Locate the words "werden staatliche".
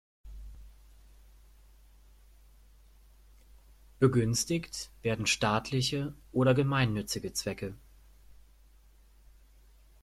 5.03-6.15